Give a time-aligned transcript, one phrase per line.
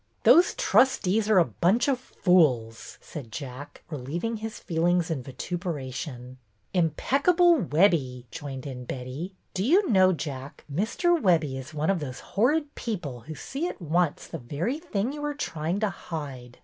[0.23, 6.37] Those trustees are a bunch of fools," said Jack, relieving his feelings in vituperation.
[6.73, 9.35] Impeccable Webbie!" joined in Betty.
[9.53, 10.11] Do you know.
[10.11, 11.21] Jack, Mr.
[11.21, 15.23] Webbie is one of those horrid people who see at once the very thing you
[15.23, 16.57] are trying to hide?